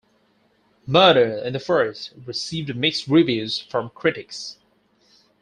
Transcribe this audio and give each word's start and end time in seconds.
"Murder 0.87 1.43
in 1.45 1.53
the 1.53 1.59
First" 1.59 2.13
received 2.25 2.75
mixed 2.75 3.07
reviews 3.07 3.59
from 3.59 3.91
critics. 3.91 4.57